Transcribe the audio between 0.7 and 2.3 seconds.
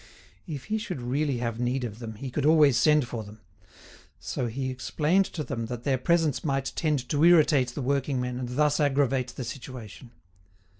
should really have need of them